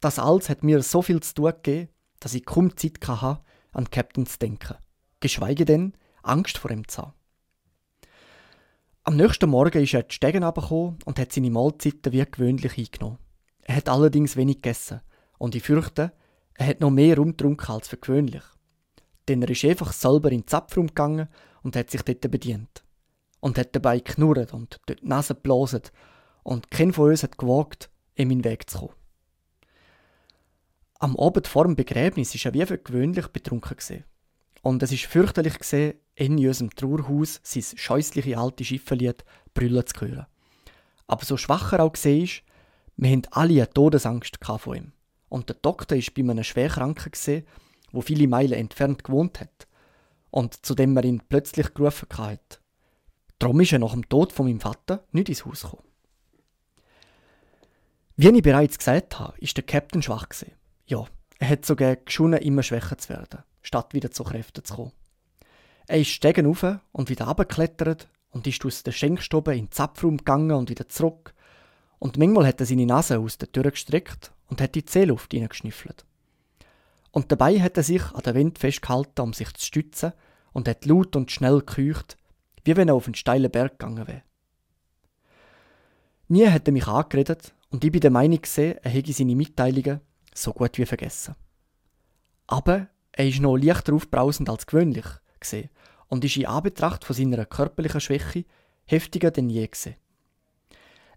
das 0.00 0.18
alles 0.18 0.50
hat 0.50 0.62
mir 0.62 0.82
so 0.82 1.00
viel 1.00 1.20
zu 1.20 1.32
tun 1.32 1.52
gegeben, 1.62 1.88
dass 2.20 2.34
ich 2.34 2.44
kaum 2.44 2.76
Zeit 2.76 2.98
hatte, 3.08 3.40
an 3.72 3.88
Captain 3.88 4.26
zu 4.26 4.38
denken. 4.38 4.76
Geschweige 5.20 5.64
denn, 5.64 5.94
Angst 6.22 6.58
vor 6.58 6.72
ihm 6.72 6.86
zu 6.86 7.00
haben. 7.00 7.14
Am 9.04 9.16
nächsten 9.16 9.50
Morgen 9.50 9.82
ist 9.82 9.94
er 9.94 10.04
die 10.04 10.14
Stegen 10.14 10.44
und 10.44 11.18
hat 11.18 11.32
seine 11.32 11.50
Mahlzeiten 11.50 12.12
wie 12.12 12.24
gewöhnlich 12.24 12.78
eingenommen. 12.78 13.18
Er 13.62 13.74
hat 13.74 13.88
allerdings 13.88 14.36
wenig 14.36 14.62
gegessen 14.62 15.00
und 15.38 15.56
ich 15.56 15.64
fürchte, 15.64 16.12
er 16.54 16.66
hat 16.68 16.80
noch 16.80 16.90
mehr 16.92 17.16
rumgetrunken 17.16 17.68
als 17.74 17.88
für 17.88 17.96
gewöhnlich. 17.96 18.44
Denn 19.26 19.42
er 19.42 19.50
ist 19.50 19.64
einfach 19.64 19.92
selber 19.92 20.30
in 20.30 20.42
den 20.42 20.46
Zapfraum 20.46 20.86
gegangen 20.86 21.28
und 21.64 21.74
hat 21.74 21.90
sich 21.90 22.02
dort 22.02 22.30
bedient. 22.30 22.84
Und 23.40 23.58
hat 23.58 23.74
dabei 23.74 23.98
knurrt 23.98 24.54
und 24.54 24.78
dort 24.86 25.02
die 25.02 25.08
Nase 25.08 25.34
geblasen 25.34 25.82
und 26.44 26.70
kein 26.70 26.92
von 26.92 27.10
uns 27.10 27.24
hat 27.24 27.38
gewagt, 27.38 27.90
ihm 28.14 28.30
in 28.30 28.40
den 28.40 28.52
Weg 28.52 28.70
zu 28.70 28.78
kommen. 28.78 28.94
Am 31.00 31.16
Abend 31.16 31.48
vor 31.48 31.64
dem 31.64 31.74
Begräbnis 31.74 32.36
war 32.36 32.52
er 32.52 32.54
wie 32.54 32.66
für 32.66 32.78
gewöhnlich 32.78 33.26
betrunken. 33.26 33.76
Gewesen. 33.76 34.04
Und 34.62 34.82
es 34.82 34.92
ist 34.92 35.04
fürchterlich 35.04 35.58
gesehen, 35.58 35.94
in 36.14 36.38
unserem 36.46 36.70
Trauerhaus 36.70 37.40
sein 37.42 37.64
scheußliche 37.76 38.38
alte 38.38 38.64
Schiffenlied 38.64 39.24
brüllen 39.54 39.86
zu 39.86 40.00
hören. 40.00 40.26
Aber 41.06 41.24
so 41.24 41.36
schwacher 41.36 41.80
auch 41.80 41.92
gesehen 41.92 42.24
ist, 42.24 42.42
wir 42.96 43.10
haben 43.10 43.22
alle 43.32 43.54
eine 43.54 43.70
Todesangst 43.70 44.38
von 44.42 44.76
ihm. 44.76 44.92
Und 45.28 45.48
der 45.48 45.56
Doktor 45.56 45.96
ist 45.96 46.14
bei 46.14 46.22
einem 46.22 46.44
Schwerkranken 46.44 47.44
wo 47.90 48.00
viele 48.00 48.26
Meilen 48.26 48.52
entfernt 48.52 49.04
gewohnt 49.04 49.40
hat 49.40 49.66
und 50.30 50.64
zu 50.64 50.74
dem 50.74 50.96
er 50.96 51.04
ihn 51.04 51.22
plötzlich 51.28 51.74
gerufen 51.74 52.08
hat. 52.16 52.60
Darum 53.38 53.60
ist 53.60 53.72
er 53.72 53.78
nach 53.78 53.92
dem 53.92 54.08
Tod 54.08 54.32
von 54.32 54.46
meinem 54.46 54.60
Vater 54.60 55.04
nicht 55.12 55.28
ins 55.28 55.44
Haus 55.44 55.62
gekommen. 55.62 55.84
Wie 58.16 58.28
ich 58.28 58.42
bereits 58.42 58.78
gesagt 58.78 59.18
habe, 59.18 59.38
ist 59.38 59.56
der 59.56 59.64
Captain 59.64 60.02
schwach. 60.02 60.26
Ja, 60.86 61.06
er 61.38 61.48
hat 61.48 61.66
sogar 61.66 61.96
geschunden, 61.96 62.40
immer 62.40 62.62
schwächer 62.62 62.96
zu 62.98 63.10
werden, 63.10 63.42
statt 63.62 63.94
wieder 63.94 64.10
zu 64.10 64.24
Kräften 64.24 64.64
zu 64.64 64.74
kommen. 64.74 64.92
Er 65.86 65.98
ist 65.98 66.08
Stegen 66.08 66.46
rauf 66.46 66.64
und 66.92 67.10
wieder 67.10 67.28
abgeklettert 67.28 68.08
und 68.30 68.46
ist 68.46 68.64
aus 68.64 68.82
der 68.82 68.92
Schenkstube 68.92 69.52
in 69.54 69.66
den 69.66 69.72
Zapfraum 69.72 70.18
gegangen 70.18 70.52
und 70.52 70.70
wieder 70.70 70.88
zurück. 70.88 71.34
Und 71.98 72.18
manchmal 72.18 72.46
hat 72.46 72.60
er 72.60 72.66
seine 72.66 72.86
Nase 72.86 73.18
aus 73.18 73.38
der 73.38 73.50
Tür 73.50 73.70
gestreckt 73.70 74.32
und 74.48 74.60
hat 74.60 74.74
die 74.74 74.84
Seeluft 74.86 75.32
hineingeschnüffelt. 75.32 76.04
Und 77.10 77.30
dabei 77.30 77.60
hat 77.60 77.76
er 77.76 77.82
sich 77.82 78.02
an 78.12 78.22
der 78.22 78.34
Wind 78.34 78.58
festgehalten, 78.58 79.20
um 79.20 79.32
sich 79.32 79.52
zu 79.54 79.66
stützen, 79.66 80.12
und 80.52 80.68
hat 80.68 80.84
laut 80.84 81.16
und 81.16 81.30
schnell 81.30 81.60
gekeucht, 81.60 82.16
wie 82.64 82.76
wenn 82.76 82.88
er 82.88 82.94
auf 82.94 83.06
einen 83.06 83.14
steilen 83.14 83.50
Berg 83.50 83.78
gegangen 83.78 84.06
wäre. 84.06 84.22
Nie 86.28 86.48
hat 86.48 86.68
er 86.68 86.72
mich 86.72 86.86
angeredet 86.86 87.54
und 87.70 87.84
ich 87.84 87.92
bin 87.92 88.00
der 88.00 88.10
Meinung 88.10 88.40
gesehen, 88.40 88.78
er 88.82 88.90
hätte 88.90 89.12
seine 89.12 89.36
Mitteilungen 89.36 90.00
so 90.34 90.52
gut 90.52 90.78
wie 90.78 90.86
vergessen. 90.86 91.34
Aber 92.46 92.88
er 93.12 93.28
ist 93.28 93.40
noch 93.40 93.56
leichter 93.56 93.94
aufbrausend 93.94 94.48
als 94.48 94.66
gewöhnlich 94.66 95.06
gesehen 95.38 95.70
und 96.08 96.24
ist 96.24 96.36
in 96.36 96.46
Anbetracht 96.46 97.04
von 97.04 97.14
seiner 97.14 97.44
körperlichen 97.44 98.00
Schwäche 98.00 98.44
heftiger 98.84 99.30
denn 99.30 99.50
je 99.50 99.66
gesehen. 99.66 99.96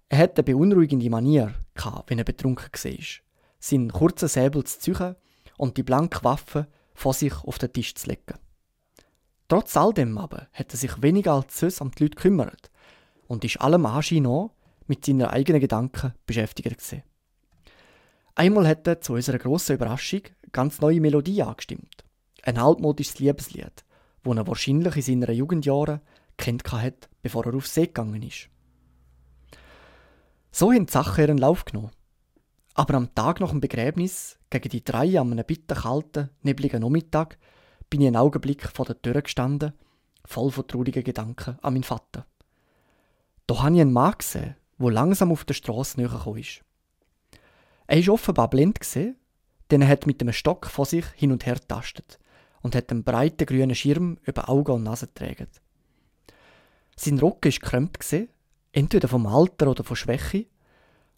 Er 0.10 0.20
hatte 0.20 0.44
eine 0.44 0.56
beunruhigende 0.56 1.10
Manier, 1.10 1.56
gehabt, 1.74 2.10
wenn 2.10 2.20
er 2.20 2.26
betrunken 2.26 2.70
war. 2.72 3.06
Seinen 3.60 3.92
kurzen 3.92 4.28
Säbel 4.28 4.64
zu 4.64 4.80
ziehen 4.80 5.16
und 5.58 5.78
die 5.78 5.84
blanke 5.84 6.24
Waffe 6.24 6.68
vor 6.94 7.14
sich 7.14 7.34
auf 7.44 7.58
den 7.58 7.74
Tisch 7.74 7.96
zu 7.96 8.08
legen. 8.08 8.40
Trotz 9.48 9.76
all 9.78 9.94
dem 9.94 10.18
aber 10.18 10.48
hat 10.54 10.74
er 10.74 10.78
sich 10.78 11.02
weniger 11.02 11.34
als 11.34 11.60
sonst 11.60 11.82
um 11.82 11.92
die 11.92 12.04
Leute 12.04 12.16
gekümmert 12.16 12.72
und 13.28 13.44
ist 13.44 13.62
allem 13.62 13.86
Anschein 13.86 14.24
nach 14.24 14.52
mit 14.88 15.06
seinen 15.06 15.26
eigenen 15.26 15.62
Gedanken 15.62 16.14
beschäftigt 16.26 16.70
gewesen. 16.70 17.04
Einmal 18.36 18.68
hat 18.68 18.86
er 18.88 19.02
zu 19.02 19.14
unserer 19.14 19.38
grossen 19.38 19.76
Überraschung 19.76 20.22
ganz 20.52 20.82
neue 20.82 21.02
Melodie 21.02 21.44
angestimmt. 21.44 22.04
Ein 22.44 22.58
altmodisches 22.58 23.20
Liebeslied, 23.20 23.84
wo 24.24 24.34
er 24.34 24.48
wahrscheinlich 24.48 24.96
in 24.96 25.22
seinen 25.22 25.36
Jugendjahren 25.36 26.02
kennt 26.38 26.72
hat, 26.72 27.10
bevor 27.22 27.46
er 27.46 27.56
auf 27.56 27.68
See 27.68 27.88
gegangen 27.88 28.22
ist. 28.22 28.50
So 30.52 30.72
haben 30.72 30.86
die 30.86 30.92
Sachen 30.92 31.22
ihren 31.22 31.38
Lauf 31.38 31.66
genommen. 31.66 31.92
Aber 32.74 32.96
am 32.96 33.14
Tag 33.16 33.40
nach 33.40 33.50
dem 33.50 33.62
Begräbnis, 33.62 34.38
gegen 34.50 34.70
die 34.70 34.84
drei 34.84 35.20
an 35.20 35.32
einem 35.32 35.46
bitterkalten, 35.46 36.30
nebligen 36.42 36.82
Nachmittag, 36.82 37.38
bin 37.90 38.02
ich 38.02 38.08
einen 38.08 38.18
Augenblick 38.18 38.68
vor 38.68 38.86
der 38.86 39.02
Tür 39.02 39.22
gestanden, 39.22 39.74
voll 40.26 40.52
von 40.52 40.68
traurigen 40.68 41.04
Gedanken 41.04 41.58
an 41.62 41.74
meinen 41.74 41.84
Vater. 41.84 42.26
Da 43.48 43.64
habe 43.64 43.76
ich 43.76 43.82
einen 43.82 43.94
Mann 43.94 44.16
gesehen, 44.18 44.56
der 44.78 44.92
langsam 44.92 45.32
auf 45.32 45.46
der 45.46 45.54
Straße 45.54 46.00
näher 46.00 46.36
ist. 46.38 46.62
Er 47.88 48.06
war 48.08 48.14
offenbar 48.14 48.50
blind, 48.50 48.80
denn 49.72 49.82
er 49.82 49.88
hat 49.88 50.08
mit 50.08 50.22
einem 50.22 50.34
Stock 50.34 50.68
vor 50.68 50.86
sich 50.86 51.06
hin 51.16 51.32
und 51.32 51.46
her 51.46 51.60
tastet 51.68 52.20
und 52.62 52.76
hat 52.76 52.92
einen 52.92 53.04
breiten 53.04 53.46
grünen 53.46 53.76
Schirm 53.76 54.18
über 54.24 54.50
Augen 54.50 54.72
und 54.72 54.84
Nase 54.84 55.08
getragen. 55.08 55.48
Sein 56.96 57.20
Rücken 57.20 57.52
war 57.52 57.60
gekrümmt, 57.60 58.30
entweder 58.72 59.08
vom 59.08 59.28
Alter 59.28 59.70
oder 59.70 59.84
von 59.84 59.96
Schwäche, 59.96 60.46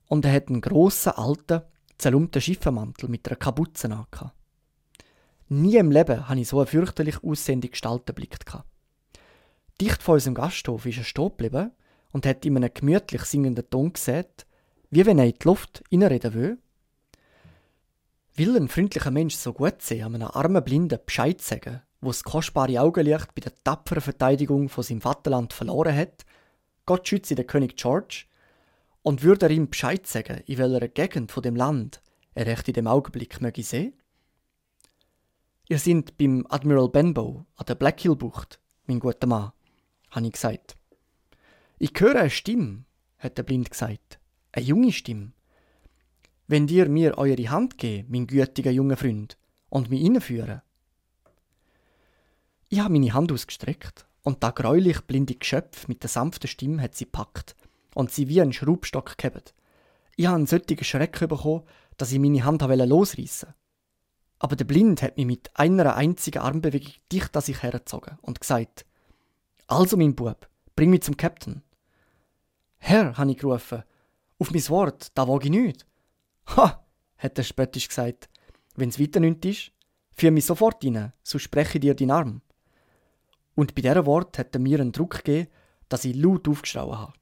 und 0.07 0.25
er 0.25 0.33
hat 0.33 0.47
einen 0.47 0.61
grossen, 0.61 1.13
alten, 1.13 1.61
zerlumpten 1.97 2.41
Schiffenmantel 2.41 3.09
mit 3.09 3.27
einer 3.27 3.35
Kapuze 3.35 3.91
an. 3.91 4.31
Nie 5.49 5.77
im 5.77 5.91
Leben 5.91 6.27
habe 6.27 6.39
ich 6.39 6.47
so 6.47 6.59
eine 6.59 6.67
fürchterlich 6.67 7.23
aussehende 7.23 7.69
Gestalt 7.69 8.07
erblickt. 8.07 8.45
Dicht 9.79 10.01
vor 10.01 10.15
unserem 10.15 10.33
Gasthof 10.33 10.85
ist 10.85 10.97
er 10.97 11.03
stehen 11.03 11.29
geblieben 11.29 11.71
und 12.11 12.25
hat 12.25 12.45
in 12.45 12.57
einem 12.57 12.73
gemütlich 12.73 13.21
singenden 13.23 13.69
Ton 13.69 13.93
gesagt, 13.93 14.47
wie 14.89 15.05
wenn 15.05 15.19
er 15.19 15.25
in 15.25 15.33
die 15.33 15.47
Luft 15.47 15.83
reinreden 15.91 16.33
will. 16.33 16.57
Will 18.37 18.55
ein 18.55 18.67
freundlicher 18.67 19.09
Mensch 19.09 19.33
so 19.33 19.51
gut 19.51 19.81
sein, 19.81 20.03
einem 20.03 20.21
armen 20.21 20.63
Blinden 20.63 20.99
Bescheid 21.03 21.41
sagen, 21.41 21.81
wo 22.01 22.09
das 22.09 22.23
kostbare 22.23 22.79
Augenlicht 22.79 23.33
bei 23.33 23.41
der 23.41 23.51
tapferen 23.63 23.99
Verteidigung 24.03 24.69
von 24.69 24.83
seinem 24.83 25.01
Vaterland 25.01 25.53
verloren 25.53 25.95
hat, 25.95 26.23
Gott 26.85 27.07
schütze 27.07 27.33
den 27.33 27.47
König 27.47 27.77
George, 27.77 28.25
und 29.01 29.23
würde 29.23 29.47
er 29.47 29.51
ihm 29.51 29.71
Bescheid 29.71 30.05
sagen, 30.05 30.43
in 30.45 30.59
welcher 30.59 30.87
Gegend 30.87 31.31
von 31.31 31.41
dem 31.41 31.55
Land 31.55 32.03
er 32.35 32.45
recht 32.45 32.67
in 32.67 32.75
dem 32.75 32.85
Augenblick 32.85 33.41
möge 33.41 33.63
sehen? 33.63 33.93
Ihr 35.67 35.79
seid 35.79 36.15
beim 36.19 36.45
Admiral 36.47 36.89
Benbow 36.89 37.43
an 37.55 37.65
der 37.65 37.73
Black 37.73 38.01
Hill 38.01 38.15
Bucht, 38.15 38.59
mein 38.85 38.99
guter 38.99 39.25
Mann, 39.25 39.51
habe 40.11 40.27
ich 40.27 40.33
gesagt. 40.33 40.77
Ich 41.79 41.91
höre 41.97 42.19
eine 42.19 42.29
Stimme, 42.29 42.83
hat 43.17 43.39
der 43.39 43.43
Blind 43.43 43.71
gesagt. 43.71 44.19
Eine 44.51 44.65
junge 44.65 44.91
Stimme. 44.91 45.31
Wenn 46.47 46.67
dir 46.67 46.87
mir 46.87 47.17
eure 47.17 47.49
Hand 47.49 47.77
gebt, 47.77 48.09
mein 48.09 48.25
gütiger 48.25 48.71
junger 48.71 48.97
Freund, 48.97 49.37
und 49.69 49.89
mich 49.89 50.01
hineinführen. 50.01 50.61
Ich 52.69 52.79
habe 52.79 52.93
meine 52.93 53.13
Hand 53.13 53.31
ausgestreckt 53.31 54.05
und 54.23 54.43
da 54.43 54.51
gräulich 54.51 55.01
blinde 55.01 55.35
Geschöpf 55.35 55.87
mit 55.87 56.03
der 56.03 56.09
sanften 56.09 56.47
Stimme 56.47 56.81
hat 56.81 56.95
sie 56.95 57.05
packt 57.05 57.55
und 57.95 58.11
sie 58.11 58.27
wie 58.27 58.41
ein 58.41 58.53
Schraubstock 58.53 59.17
gehabt. 59.17 59.53
Ich 60.15 60.25
habe 60.25 60.37
einen 60.37 60.47
solchen 60.47 60.83
Schreck 60.83 61.19
bekommen, 61.19 61.63
dass 61.97 62.11
ich 62.11 62.19
meine 62.19 62.43
Hand 62.43 62.61
losreißen 62.61 63.53
Aber 64.39 64.55
der 64.55 64.65
Blind 64.65 65.01
hat 65.01 65.17
mich 65.17 65.25
mit 65.25 65.49
einer 65.55 65.95
einzigen 65.95 66.39
Armbewegung 66.39 66.93
dicht 67.11 67.35
an 67.35 67.41
sich 67.41 67.63
hergezogen 67.63 68.17
und 68.21 68.41
gesagt: 68.41 68.85
Also, 69.67 69.97
mein 69.97 70.15
Bub, 70.15 70.49
bring 70.75 70.89
mich 70.89 71.03
zum 71.03 71.17
Captain. 71.17 71.63
Herr, 72.79 73.17
habe 73.17 73.31
ich 73.31 73.37
gerufen, 73.37 73.83
auf 74.39 74.51
mein 74.51 74.69
Wort, 74.69 75.11
da 75.15 75.27
wage 75.27 75.45
ich 75.45 75.51
nicht. 75.51 75.85
Ha, 76.55 76.85
hat 77.17 77.37
er 77.37 77.43
spöttisch 77.43 77.87
gesagt, 77.87 78.29
wenn's 78.75 78.99
weiter 78.99 79.19
nichts 79.19 79.47
ist, 79.47 79.71
führ 80.13 80.31
mich 80.31 80.45
sofort 80.45 80.83
rein, 80.83 81.13
so 81.23 81.39
spreche 81.39 81.79
dir 81.79 81.93
den 81.93 82.11
Arm. 82.11 82.41
Und 83.55 83.75
bei 83.75 83.81
dieser 83.81 84.05
Wort 84.05 84.37
hat 84.37 84.55
er 84.55 84.61
mir 84.61 84.79
einen 84.79 84.91
Druck 84.91 85.23
gegeben, 85.23 85.49
dass 85.89 86.05
ich 86.05 86.15
laut 86.15 86.47
aufgeschrauen 86.47 86.97
habe. 86.97 87.13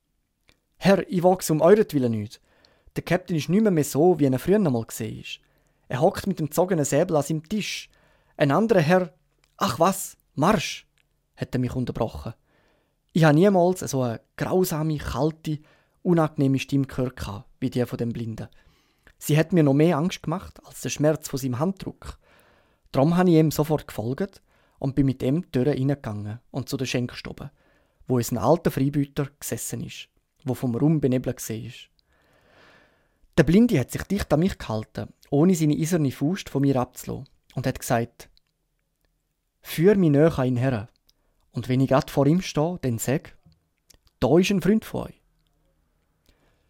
Herr, 0.77 1.10
ich 1.10 1.24
wag's 1.24 1.50
um 1.50 1.62
euretwillen 1.62 2.12
nicht. 2.12 2.41
Der 2.96 3.03
Captain 3.03 3.38
ist 3.38 3.50
nicht 3.50 3.62
mehr, 3.62 3.72
mehr 3.72 3.84
so, 3.84 4.20
wie 4.20 4.25
er 4.25 4.39
früher 4.39 4.58
einmal 4.58 4.86
gesehen 4.86 5.22
ist. 5.22 5.39
Er 5.88 6.01
hockt 6.01 6.27
mit 6.27 6.39
dem 6.39 6.51
zogenen 6.51 6.86
Säbel 6.86 7.15
an 7.15 7.24
seinem 7.24 7.48
Tisch. 7.48 7.89
Ein 8.38 8.51
anderer 8.51 8.82
Herr, 8.82 9.13
ach 9.58 9.79
was, 9.79 10.17
Marsch, 10.34 10.88
hat 11.36 11.53
er 11.55 11.60
mich 11.60 11.75
unterbrochen. 11.75 12.34
Ich 13.13 13.24
habe 13.24 13.36
niemals 13.36 13.79
so 13.79 14.01
eine 14.01 14.22
grausame, 14.36 14.98
kalte, 14.98 15.60
unangenehme 16.03 16.60
Stimme 16.60 16.86
gehört 16.86 17.46
wie 17.60 17.70
die 17.70 17.86
von 17.86 17.98
dem 17.98 18.12
Blinden. 18.12 18.50
Sie 19.25 19.38
hat 19.38 19.53
mir 19.53 19.63
noch 19.63 19.74
mehr 19.74 19.98
Angst 19.98 20.22
gemacht 20.22 20.60
als 20.65 20.82
der 20.82 20.89
Schmerz 20.89 21.29
von 21.29 21.39
seinem 21.39 21.58
Handdruck. 21.58 22.20
Darum 22.91 23.17
habe 23.17 23.32
ich 23.32 23.38
ihm 23.38 23.50
sofort 23.50 23.88
gefolgt 23.88 24.44
und 24.77 24.96
bin 24.96 25.08
mit 25.08 25.24
ihm 25.24 25.41
die 25.41 25.51
Tür 25.51 25.67
reingegangen 25.67 26.39
und 26.51 26.70
zu 26.70 26.77
der 26.77 26.86
Schenkstube, 26.86 27.50
wo 28.08 28.20
ein 28.20 28.38
alter 28.38 28.70
Freibüter 28.70 29.29
gesessen 29.39 29.84
ist 29.84 30.10
wo 30.46 30.53
vom 30.53 30.75
Rum 30.75 31.01
benebelt 31.01 31.50
war. 31.50 31.72
Der 33.38 33.44
Blinde 33.44 33.79
hat 33.79 33.91
sich 33.91 34.03
dicht 34.03 34.32
an 34.32 34.39
mich 34.41 34.58
gehalten, 34.58 35.10
ohne 35.32 35.55
seine 35.55 35.74
eiserne 35.74 36.12
Faust 36.12 36.50
von 36.50 36.62
mir 36.62 36.77
abzulassen, 36.77 37.27
und 37.55 37.67
hat 37.67 37.79
gesagt, 37.79 38.29
Führ 39.62 39.96
mich 39.96 40.12
näher 40.12 40.38
an 40.38 40.48
ihn 40.48 40.58
her, 40.58 40.89
und 41.51 41.67
wenn 41.67 41.82
ich 41.82 41.89
grad 41.89 42.12
vor 42.12 42.27
ihm 42.27 42.41
stehe, 42.41 42.77
dann 42.82 43.00
sag, 43.00 43.36
da 44.20 44.38
ist 44.38 44.51
ein 44.51 44.62
Freund 44.62 44.86
von 44.86 45.08
euch. 45.08 45.22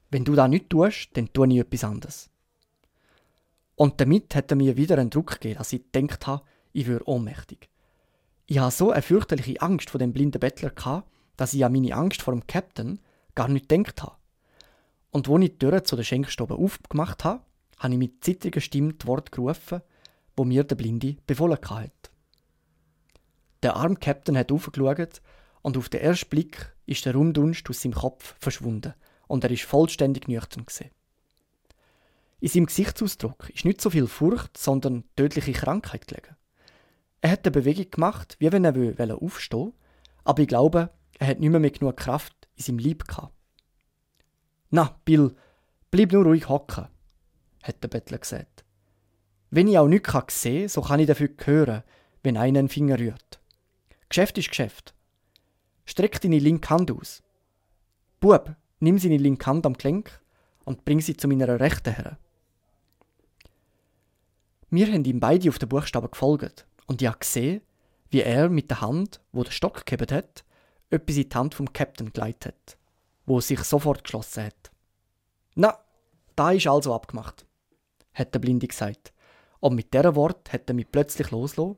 Wenn 0.10 0.24
du 0.24 0.34
das 0.34 0.48
nicht 0.48 0.70
tust, 0.70 1.10
dann 1.14 1.32
tue 1.34 1.50
ich 1.50 1.60
etwas 1.60 1.84
anderes. 1.84 2.30
Und 3.76 4.00
damit 4.00 4.36
hat 4.36 4.52
er 4.52 4.58
mir 4.58 4.78
wieder 4.78 4.98
einen 4.98 5.10
Druck 5.10 5.32
gegeben, 5.32 5.58
dass 5.58 5.74
ich 5.74 5.92
gedacht 5.92 6.28
habe, 6.28 6.44
ich 6.72 6.88
würde 6.88 7.08
ohnmächtig. 7.08 7.70
Ich 8.48 8.60
hatte 8.60 8.76
so 8.76 8.92
eine 8.92 9.02
fürchterliche 9.02 9.62
Angst 9.62 9.90
vor 9.90 10.00
dem 10.00 10.14
blinden 10.14 10.40
Bettler, 10.40 11.04
dass 11.36 11.54
ich 11.54 11.66
an 11.66 11.74
meine 11.74 11.96
Angst 11.96 12.22
vor 12.22 12.34
dem 12.34 12.48
Captain 12.48 13.00
gar 13.34 13.48
nicht 13.48 13.68
gedacht 13.68 14.04
habe. 14.04 14.16
Und 15.12 15.30
als 15.30 15.44
ich 15.44 15.52
die 15.52 15.60
Tür 15.60 15.84
zu 15.84 15.96
der 15.96 16.04
Schenkstube 16.04 16.56
aufgemacht 16.56 17.24
habe, 17.24 17.44
habe 17.78 17.94
ich 17.94 18.00
mit 18.00 18.24
zittriger 18.24 18.62
Stimme 18.62 18.94
die 18.94 19.08
Worte 19.08 19.32
gerufen, 19.32 19.82
wo 20.36 20.44
mir 20.44 20.64
der 20.64 20.76
Blinde 20.76 21.18
befohlen 21.28 21.58
hat. 21.62 22.12
Der 23.64 23.76
arme 23.76 23.96
Captain 23.96 24.38
hat 24.38 24.52
aufgeschaut 24.52 25.22
und 25.62 25.78
auf 25.78 25.90
den 25.90 26.02
ersten 26.02 26.30
Blick 26.30 26.76
ist 26.86 27.06
der 27.06 27.16
Rumdunst 27.16 27.70
aus 27.70 27.82
seinem 27.82 27.94
Kopf 27.94 28.36
verschwunden 28.40 28.94
und 29.28 29.44
er 29.44 29.52
ist 29.52 29.64
vollständig 29.64 30.28
nüchtern 30.28 30.66
gewesen. 30.66 30.92
In 32.46 32.52
seinem 32.52 32.68
Gesichtsausdruck 32.68 33.50
ist 33.50 33.66
nicht 33.66 33.82
so 33.82 33.90
viel 33.90 34.06
Furcht, 34.06 34.56
sondern 34.56 35.04
tödliche 35.16 35.52
Krankheit 35.52 36.06
gelegen. 36.06 36.36
Er 37.20 37.32
hat 37.32 37.44
eine 37.44 37.50
Bewegung 37.50 37.90
gemacht, 37.90 38.36
wie 38.38 38.52
wenn 38.52 38.64
er 38.64 39.20
aufstehen 39.20 39.60
will, 39.66 39.74
aber 40.26 40.44
ich 40.44 40.48
glaube, 40.48 40.92
er 41.18 41.26
hat 41.26 41.40
nicht 41.40 41.50
mehr, 41.50 41.60
mehr 41.60 41.72
genug 41.72 41.98
Kraft 41.98 42.36
in 42.56 42.64
seinem 42.64 42.78
Leib 42.78 43.08
gehabt. 43.08 43.34
Na, 44.70 44.96
Bill, 45.06 45.36
bleib 45.90 46.12
nur 46.12 46.24
ruhig 46.24 46.48
hocken, 46.48 46.86
hat 47.64 47.82
der 47.82 47.88
Bettler 47.88 48.20
gesagt. 48.20 48.64
Wenn 49.50 49.68
ich 49.68 49.80
auch 49.80 49.88
nichts 49.88 50.40
sehen 50.40 50.62
kann, 50.62 50.70
so 50.70 50.82
kann 50.82 51.00
ich 51.00 51.08
dafür 51.08 51.30
hören, 51.44 51.82
wenn 52.22 52.38
einer 52.38 52.60
einen 52.60 52.70
Finger 52.70 53.00
rührt. 53.00 53.40
Geschäft 54.08 54.38
ist 54.38 54.50
Geschäft. 54.50 54.94
Streck 55.86 56.22
deine 56.22 56.38
linke 56.38 56.70
Hand 56.70 56.92
aus. 56.92 57.24
Bub, 58.20 58.56
nimm 58.82 59.00
seine 59.00 59.18
linke 59.18 59.48
Hand 59.48 59.66
am 59.66 59.74
Gelenk 59.74 60.22
und 60.64 60.86
bring 60.86 61.02
sie 61.02 61.18
zu 61.18 61.28
meiner 61.28 61.60
rechten 61.60 61.96
her. 61.96 62.20
Wir 64.70 64.88
haben 64.88 65.06
ihm 65.06 65.20
beide 65.20 65.50
auf 65.50 65.60
den 65.60 65.70
Buchstaben 65.70 66.10
gefolgt 66.10 66.66
und 66.88 67.02
ich 67.02 67.08
habe 67.08 67.20
gesehen, 67.20 67.62
wie 68.10 68.22
er 68.22 68.50
mit 68.50 68.70
der 68.70 68.82
Hand, 68.82 69.22
wo 69.32 69.44
der 69.44 69.52
Stock 69.52 69.86
gehabt 69.86 70.12
hat, 70.12 70.44
etwas 70.90 71.18
in 71.18 71.30
die 71.30 71.36
Hand 71.36 71.56
vom 71.56 71.72
Captain 71.72 72.12
geleitet 72.12 72.46
hat, 72.46 72.78
wo 73.26 73.40
sich 73.42 73.60
sofort 73.62 74.04
geschlossen 74.04 74.46
hat. 74.46 74.72
Na, 75.56 75.78
da 76.36 76.52
ist 76.52 76.68
also 76.68 76.94
abgemacht, 76.94 77.46
hat 78.14 78.34
der 78.34 78.40
Blinde 78.40 78.68
gesagt. 78.68 79.14
Und 79.60 79.76
mit 79.76 79.94
dieser 79.94 80.16
Wort 80.16 80.52
hat 80.52 80.70
er 80.70 80.76
mich 80.76 80.92
plötzlich 80.92 81.32
losgelassen 81.32 81.78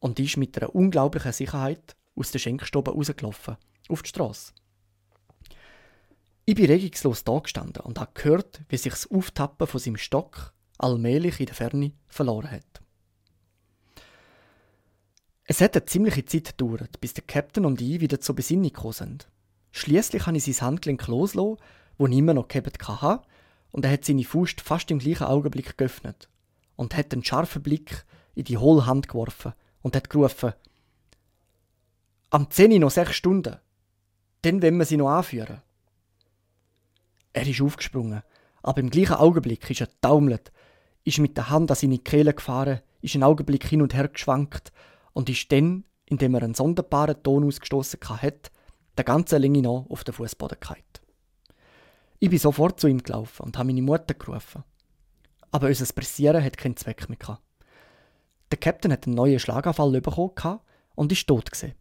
und 0.00 0.18
ist 0.18 0.36
mit 0.36 0.56
einer 0.58 0.74
unglaublichen 0.74 1.32
Sicherheit 1.32 1.96
aus 2.16 2.30
der 2.30 2.38
Schenkstube 2.38 2.90
rausgelaufen, 2.90 3.56
auf 3.88 4.02
die 4.02 4.08
Straße. 4.08 4.52
Ich 6.44 6.54
bin 6.54 6.66
regungslos 6.66 7.24
da 7.24 7.38
gestanden 7.38 7.82
und 7.82 7.98
habe 7.98 8.12
gehört, 8.14 8.62
wie 8.68 8.76
sich 8.76 8.92
das 8.92 9.10
Auftappen 9.10 9.66
von 9.66 9.80
seinem 9.80 9.96
Stock 9.96 10.52
allmählich 10.78 11.40
in 11.40 11.46
der 11.46 11.54
Ferne 11.54 11.92
verloren 12.08 12.50
hat. 12.50 12.82
Es 15.46 15.60
hat 15.60 15.76
eine 15.76 15.84
ziemliche 15.84 16.24
Zeit 16.24 16.56
gedauert, 16.56 17.00
bis 17.00 17.14
der 17.14 17.24
Captain 17.24 17.66
und 17.66 17.80
ich 17.80 18.00
wieder 18.00 18.20
zur 18.20 18.34
Besinnung 18.34 18.64
gekommen 18.64 18.92
sind. 18.92 19.28
Schließlich 19.72 20.26
habe 20.26 20.36
ich 20.36 20.44
sein 20.44 20.68
Handgelenk 20.68 21.06
losgelassen, 21.06 21.58
das 21.98 22.10
ich 22.10 22.16
immer 22.16 22.34
noch 22.34 22.48
gehabt 22.48 22.88
hatte, 22.88 23.22
und 23.70 23.84
er 23.84 23.90
hat 23.90 24.04
seine 24.04 24.24
Faust 24.24 24.60
fast 24.60 24.90
im 24.90 25.00
gleichen 25.00 25.24
Augenblick 25.24 25.76
geöffnet 25.76 26.28
und 26.76 26.96
hat 26.96 27.12
einen 27.12 27.24
scharfen 27.24 27.62
Blick 27.62 28.04
in 28.34 28.44
die 28.44 28.56
hohle 28.56 28.86
Hand 28.86 29.08
geworfen 29.08 29.52
und 29.82 29.96
hat 29.96 30.10
gerufen: 30.10 30.54
Am 32.30 32.50
10 32.50 32.80
noch 32.80 32.90
sechs 32.90 33.14
Stunden. 33.14 33.56
Dann 34.42 34.62
wollen 34.62 34.76
wir 34.76 34.84
sie 34.84 34.96
noch 34.96 35.10
anführen. 35.10 35.62
Er 37.32 37.46
ist 37.46 37.60
aufgesprungen, 37.60 38.22
aber 38.62 38.80
im 38.80 38.90
gleichen 38.90 39.14
Augenblick 39.14 39.68
ist 39.68 39.80
er 39.80 40.00
taumelt, 40.00 40.52
ist 41.04 41.18
mit 41.18 41.36
der 41.36 41.50
Hand 41.50 41.70
an 41.70 41.76
seine 41.76 41.98
Kehle 41.98 42.34
gefahren, 42.34 42.80
ist 43.02 43.14
einen 43.14 43.24
Augenblick 43.24 43.66
hin 43.66 43.82
und 43.82 43.94
her 43.94 44.08
geschwankt 44.08 44.72
und 45.12 45.28
ist 45.28 45.50
dann, 45.52 45.84
indem 46.06 46.34
er 46.34 46.42
einen 46.42 46.54
sonderbaren 46.54 47.22
Ton 47.22 47.44
ausgestoßen 47.44 48.00
hat, 48.22 48.50
der 48.96 49.04
ganze 49.04 49.38
Länge 49.38 49.62
noch 49.62 49.86
auf 49.88 50.04
den 50.04 50.14
Fußboden 50.14 50.58
gefallen. 50.60 50.82
Ich 52.20 52.30
bin 52.30 52.38
sofort 52.38 52.80
zu 52.80 52.86
ihm 52.86 53.02
gelaufen 53.02 53.42
und 53.42 53.58
habe 53.58 53.66
meine 53.66 53.82
Mutter 53.82 54.14
gerufen. 54.14 54.64
Aber 55.50 55.68
unser 55.68 55.92
Pressieren 55.92 56.42
hat 56.42 56.56
keinen 56.56 56.76
Zweck 56.76 57.08
mehr 57.08 57.18
gehabt. 57.18 57.42
Der 58.50 58.58
Captain 58.58 58.92
hat 58.92 59.06
einen 59.06 59.16
neuen 59.16 59.38
Schlaganfall 59.38 60.00
bekommen 60.00 60.60
und 60.94 61.12
ist 61.12 61.26
tot 61.26 61.50
gewesen. 61.50 61.74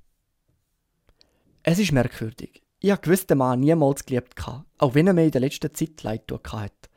Es 1.61 1.79
ist 1.79 1.91
merkwürdig. 1.91 2.61
Ich 2.79 2.91
habe 2.91 3.01
gewusst 3.01 3.29
den 3.29 3.37
Mann 3.37 3.61
niemals 3.61 4.05
geliebt, 4.05 4.35
auch 4.77 4.95
wenn 4.95 5.07
er 5.07 5.13
mir 5.13 5.23
in 5.25 5.31
der 5.31 5.41
letzten 5.41 5.73
Zeit 5.73 6.03
leid 6.03 6.29
hat. 6.29 6.89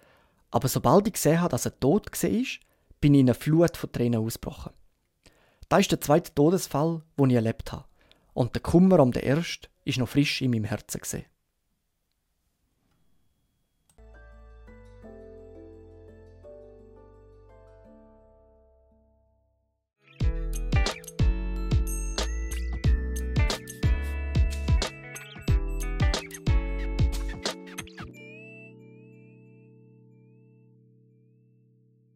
Aber 0.56 0.68
sobald 0.68 1.06
ich 1.06 1.12
gesehen 1.12 1.42
habe, 1.42 1.50
dass 1.50 1.66
er 1.66 1.78
tot 1.80 2.06
war, 2.10 2.30
bin 3.00 3.12
ich 3.12 3.20
in 3.20 3.26
eine 3.26 3.34
Flut 3.34 3.76
von 3.76 3.92
Tränen 3.92 4.22
ausgebrochen. 4.22 4.72
Das 5.68 5.80
ist 5.80 5.92
der 5.92 6.00
zweite 6.00 6.34
Todesfall, 6.34 7.02
den 7.18 7.28
ich 7.28 7.36
erlebt 7.36 7.72
habe. 7.72 7.84
Und 8.32 8.54
der 8.54 8.62
Kummer 8.62 9.00
um 9.00 9.12
den 9.12 9.22
ersten 9.22 9.66
ist 9.84 9.98
noch 9.98 10.08
frisch 10.08 10.40
in 10.40 10.52
meinem 10.52 10.64
Herzen 10.64 11.02
gesehen. 11.02 11.26